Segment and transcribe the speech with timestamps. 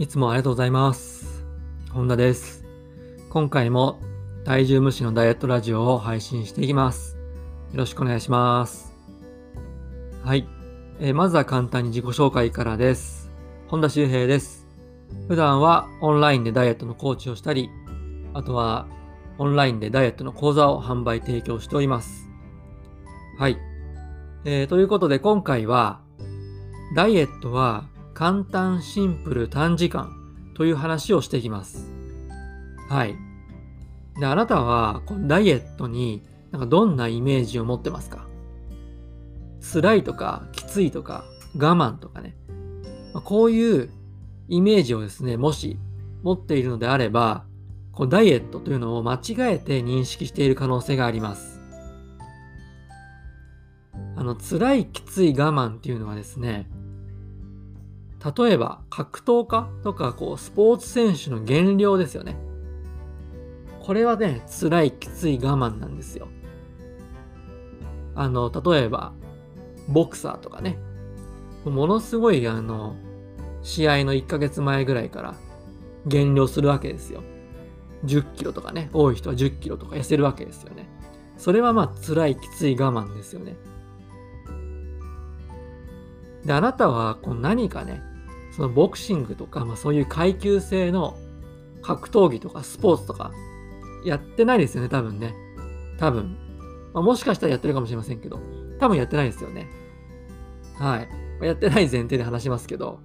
[0.00, 1.44] いつもありがとうございます。
[1.90, 2.64] 本田です。
[3.28, 4.00] 今回も
[4.46, 7.18] 体重無視のダイエットラジオを配信していきます。
[7.72, 8.94] よろしくお願いします。
[10.24, 10.48] はい。
[11.00, 13.30] えーまずは簡単に自己紹介からです。
[13.68, 14.66] 本田修平です。
[15.28, 17.68] 普段はオンラインでダイエットのコーチをしたり、
[18.32, 18.88] あとは
[19.36, 22.26] オンラインでダイエットの講座を販売提供しております。
[23.38, 23.58] はい。
[24.46, 26.00] えーということで今回は、
[26.96, 27.84] ダイエットは
[28.20, 30.14] 簡単、シンプル、短時間
[30.54, 31.86] という話をしてきます。
[32.90, 33.16] はい。
[34.20, 38.26] で、あなたはこのダイエットになんかどんなイメージを持ってますか？
[39.72, 41.24] 辛いとか、きついとか、
[41.56, 42.36] 我慢とかね。
[43.14, 43.88] まこういう
[44.48, 45.78] イメージをですね、もし
[46.22, 47.46] 持っているのであれば、
[47.90, 51.58] こうダイエットというのを間違えて認識している可能性があります。
[54.14, 56.68] あの、辛い、きつい、我慢っていうのはですね、
[58.22, 62.36] 例えば格闘家とかこうスポーツ選手の減量ですよね。
[63.80, 66.28] これはね、辛い、きつい我慢なんですよ。
[68.14, 69.12] あの、例えば、
[69.88, 70.78] ボクサーとかね、
[71.64, 72.94] ものすごいあの、
[73.62, 75.34] 試合の1ヶ月前ぐらいから
[76.06, 77.22] 減量するわけですよ。
[78.04, 80.86] 10キロとかね、多い人は10キロとか痩せるわけですよね。
[81.36, 83.56] それはまあ辛い、きつい我慢ですよね。
[86.44, 88.02] で、あなたはこう何かね、
[88.60, 91.16] そのボクシングとか、まあ、そういう階級制の
[91.80, 93.32] 格闘技とかスポーツとか
[94.04, 95.34] やってないですよね、多分ね。
[95.96, 96.36] 多分。
[96.92, 98.38] まあ、もしかしたらやってるかもしれませんけど、
[98.78, 99.66] 多分やってないですよね。
[100.78, 101.08] はい。
[101.38, 103.00] まあやってない前提で話しますけど、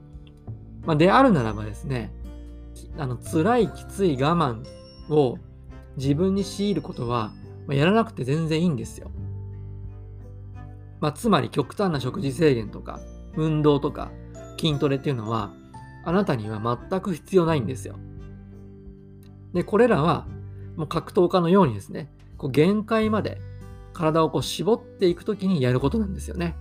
[0.85, 2.11] まあ、であるならばですね、
[2.97, 4.65] あの辛い、きつい我慢
[5.09, 5.37] を
[5.95, 7.31] 自分に強いることは、
[7.65, 9.09] まあ、やらなくて全然いいんですよ。
[10.99, 12.99] まあ、つまり極端な食事制限とか、
[13.37, 14.11] 運動とか、
[14.57, 15.51] 筋トレっていうのは、
[16.03, 17.95] あなたには全く必要ないんですよ。
[19.53, 20.27] で、これらは、
[20.75, 23.39] もう格闘家のようにですね、こう限界まで
[23.93, 26.55] 体をこう絞っていくときにやることなんですよね。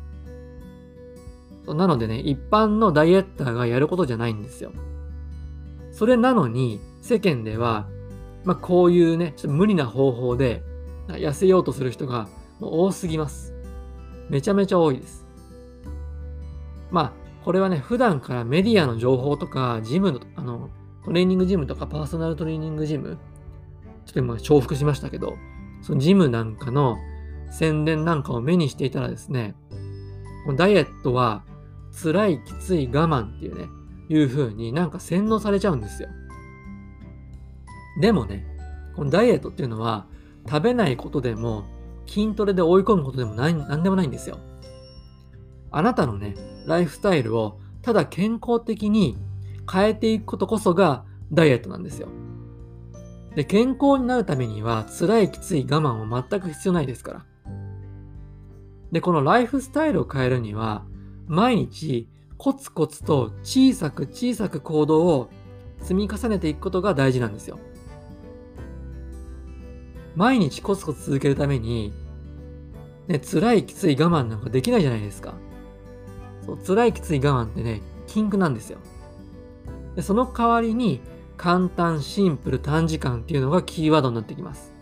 [1.67, 4.73] なのでね、一般のダイエッターがやることじゃないんですよ。
[5.93, 7.89] それなのに、世間では、
[8.45, 10.63] まあ、こういうね、ちょっと無理な方法で
[11.09, 12.29] 痩せようとする人が
[12.61, 13.55] もう多すぎます。
[14.29, 15.27] めちゃめちゃ多いです。
[16.91, 20.71] まあ、これはね、普段からメディアの情報とか、ジムの、あの、
[21.05, 23.19] トレーニングジムとかパーソナルトレーニングジム、
[24.07, 25.35] ちょっと今重複しましたけど、
[25.83, 26.97] そのジムなんかの
[27.51, 29.55] 宣伝なんかを目にしていたらですね、
[30.47, 31.45] このダイエットは
[32.03, 33.69] 辛い、きつい、我慢っていうね、
[34.09, 36.09] いう風になんか洗脳されちゃうんですよ。
[38.01, 38.47] でもね、
[38.97, 40.07] このダイエットっていうのは
[40.49, 41.65] 食べないことでも
[42.07, 44.39] 筋トレで追い込むことでもない、なんでもないんですよ。
[45.77, 46.37] あなたのね、
[46.67, 49.19] ライフスタイルをただ健康的に
[49.71, 52.09] 変えていくことこそがダイエットなんですよ。
[53.35, 57.27] で、健康になるためには辛いきつい我慢は全く必要ないですから。
[58.93, 60.85] で、このライフスタイルを変えるには、
[61.27, 62.09] 毎日
[62.39, 65.29] コツコツと小さく小さく行動を
[65.81, 67.59] 積み重ねていくことが大事なんですよ。
[70.15, 71.93] 毎日コツコツ続けるために、
[73.09, 75.35] ね、辛いきつい我慢なんかできないじゃないですか。
[76.45, 78.79] そう辛いきつい我慢ってね、禁句なんですよ。
[79.97, 81.01] でその代わりに、
[81.37, 84.73] 簡単、シンプル、短時間っていうのがキーワードになってきます。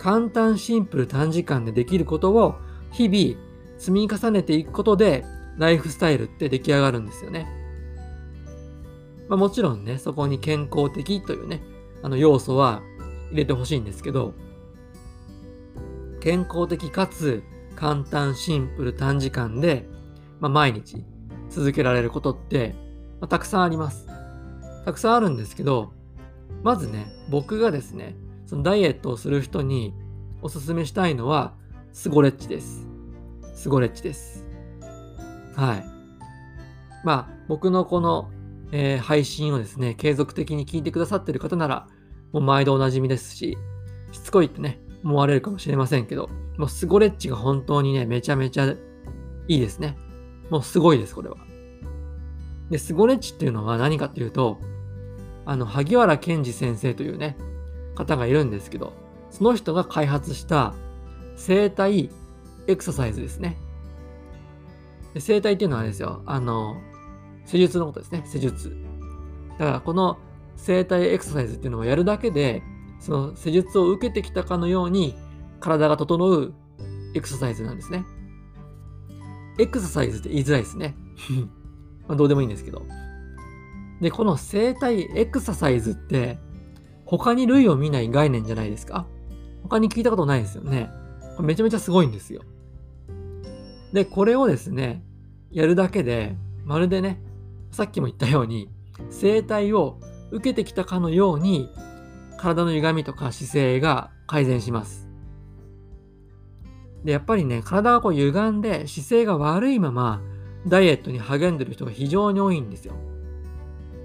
[0.00, 2.56] 簡単、シンプル、短時間でできることを
[2.92, 3.40] 日々
[3.78, 5.24] 積み重ねていくことで、
[5.56, 7.46] ライフスタイルって出来上がるんですよね。
[9.28, 11.62] まあ、もちろんね、そこに健康的というね、
[12.02, 12.82] あの要素は
[13.30, 14.34] 入れてほしいんですけど、
[16.20, 17.42] 健康的かつ
[17.76, 19.88] 簡単、シンプル、短時間で、
[20.44, 21.02] まあ、毎日
[21.48, 22.74] 続けられることって、
[23.18, 24.06] まあ、たくさんあります。
[24.84, 25.94] たくさんあるんですけど、
[26.62, 29.94] まずね、僕がですね、そのダイエットをする人に
[30.42, 31.54] おすすめしたいのは、
[31.94, 32.86] スゴレッチです。
[33.54, 34.44] スゴレッチです。
[35.56, 35.84] はい。
[37.04, 38.30] まあ、僕のこの、
[38.70, 41.86] えー配信をですね、継続的に聞いてくださってる方なら、
[42.32, 43.56] もう毎度おなじみですし、
[44.12, 48.66] しつこいってね、思われるかもしれませんけど、もうスゴレッチが本当にね、めちゃめちゃ
[49.48, 49.96] いいですね。
[50.50, 51.36] もうすごいです、これは。
[52.70, 54.58] で、スゴレッチっていうのは何かっていうと、
[55.46, 57.36] あの、萩原健二先生というね、
[57.94, 58.92] 方がいるんですけど、
[59.30, 60.74] その人が開発した
[61.36, 62.10] 生体
[62.66, 63.56] エクササイズですね。
[65.12, 66.76] で生体っていうのはあれですよ、あの、
[67.46, 68.76] 施術のことですね、施術。
[69.58, 70.18] だからこの
[70.56, 72.62] 生体エクササイズっていうのをやるだけで、
[72.98, 75.14] その施術を受けてきたかのように
[75.60, 76.54] 体が整う
[77.14, 78.04] エクササイズなんですね。
[79.58, 80.96] エクササイズって言いづらいですね。
[82.08, 82.82] まあどうでもいいんですけど。
[84.00, 86.38] で、この生体エクササイズって
[87.04, 89.06] 他に類を見ない概念じゃないですか？
[89.62, 90.90] 他に聞いたことないですよね。
[91.40, 92.42] めちゃめちゃすごいんですよ。
[93.92, 95.04] で、これをですね、
[95.50, 97.22] やるだけで、まるでね、
[97.70, 98.68] さっきも言ったように、
[99.10, 99.98] 生体を
[100.30, 101.70] 受けてきたかのように、
[102.38, 105.03] 体の歪みとか姿勢が改善します。
[107.04, 110.20] で、やっぱりね、体がこう歪んで姿勢が悪いまま、
[110.66, 112.94] ダイエットに励んでる人が非常に多いんですよ。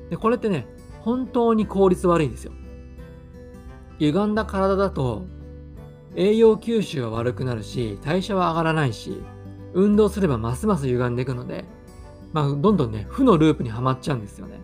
[0.10, 0.68] で、これってね、
[1.02, 2.52] 本当に効率悪いんですよ。
[4.00, 5.26] 歪んだ体だと、
[6.16, 9.22] 栄養吸収は悪くなるし、代謝は上がらないし、
[9.74, 11.66] 運動すればますます歪んでいくので、
[12.34, 14.60] まあ、どんどんね、負のループにはまっちゃうんですよね。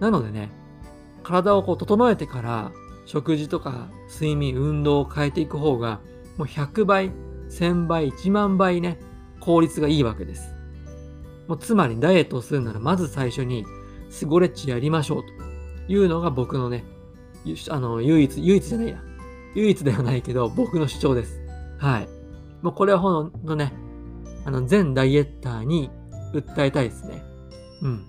[0.00, 0.50] なのでね、
[1.22, 2.72] 体をこう整えてから、
[3.04, 6.00] 食事とか睡眠、運動を変えていく方が、
[6.36, 7.10] もう100倍、
[7.48, 8.98] 1000倍、1万倍ね、
[9.40, 10.54] 効率がいいわけです。
[11.48, 13.64] もうつまりダイエットをするなら、まず最初に、
[14.08, 15.22] スゴレッチやりましょう
[15.86, 16.84] というのが僕のね、
[17.70, 19.02] あの、唯一、唯一じゃないや。
[19.54, 21.40] 唯一ではないけど、僕の主張です。
[21.78, 22.08] はい。
[22.62, 23.72] もうこれはほんとね、
[24.44, 25.90] あの、全ダイエッターに
[26.32, 27.22] 訴えたいですね。
[27.82, 28.06] うん。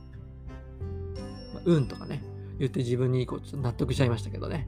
[1.54, 2.24] まあ、うんとかね、
[2.60, 4.68] 言って自分にこうちょっと納得しちゃいましたけどね。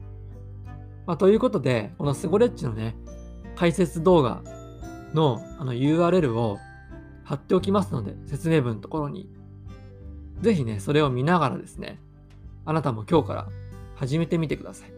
[1.06, 2.96] まあ、ということで、このスゴレッチのね、
[3.60, 4.42] 解説動画
[5.12, 6.58] のあの URL を
[7.24, 9.28] 貼っておきますので、説明文のところに。
[10.40, 12.00] ぜひね、それを見ながらですね、
[12.64, 13.48] あなたも今日から
[13.96, 14.92] 始めてみてください。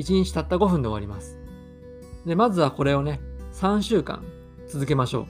[0.00, 1.36] 1日たった5分で終わります。
[2.24, 3.20] で、まずはこれをね、
[3.54, 4.22] 3週間
[4.68, 5.26] 続けましょ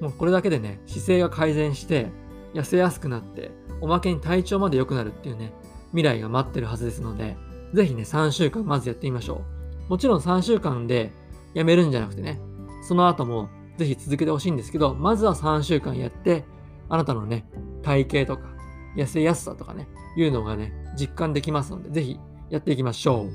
[0.00, 0.02] う。
[0.02, 2.10] もうこれだけでね、姿勢が改善して、
[2.52, 5.52] 痩せやすくなって、おまけに体調まで良くなるっていうね、
[5.90, 7.36] 未来が待ってるはずですので、
[7.74, 9.55] ぜひね、3週間まずやってみましょう。
[9.88, 11.12] もちろん3週間で
[11.54, 12.40] やめるんじゃなくてね、
[12.82, 16.44] その後もぜひ続けてほしいんですけど、まずは3週間やって、
[16.88, 17.48] あなたのね、
[17.82, 18.48] 体型とか、
[18.96, 23.26] 痩せやすさとかね、いうのがね、実感できますので、ぜひやっていきましょ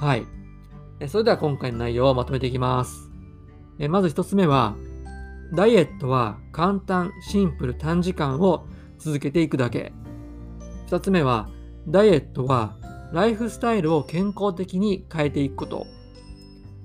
[0.00, 0.04] う。
[0.04, 0.26] はい。
[1.08, 3.10] それでは今回の内容をまとめていきます。
[3.88, 4.76] まず一つ目は、
[5.54, 8.66] ダイエットは簡単、シンプル、短時間を
[8.98, 9.92] 続けていくだけ。
[10.86, 11.48] 二つ目は、
[11.88, 12.76] ダイエットは
[13.12, 15.86] ライフスタイルを健康的に変えていくこと。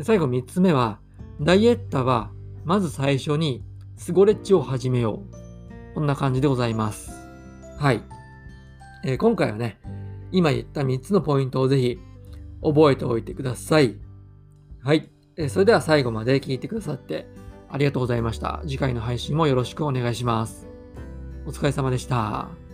[0.02, 1.00] 最後三つ目は、
[1.42, 2.32] ダイエッタは
[2.66, 3.64] まず最初に
[3.96, 5.96] スゴレッチを始めよう。
[5.96, 7.12] こんな感じでございます。
[7.80, 8.04] はい。
[9.04, 9.80] えー、今回はね、
[10.32, 12.00] 今言った3つのポイントをぜひ
[12.62, 13.98] 覚えておいてください。
[14.84, 15.10] はい。
[15.38, 17.28] えー、それでは最後まで聞いてくださって
[17.70, 18.62] ありがとうございました。
[18.64, 20.68] 次回の配信もよろしくお願いします。
[21.46, 22.67] お疲れ様でした。